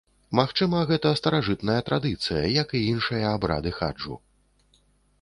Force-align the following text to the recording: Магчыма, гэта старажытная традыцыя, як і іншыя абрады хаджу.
Магчыма, 0.37 0.79
гэта 0.91 1.11
старажытная 1.19 1.77
традыцыя, 1.91 2.41
як 2.61 2.67
і 2.81 2.85
іншыя 2.95 3.25
абрады 3.37 3.79
хаджу. 3.81 4.15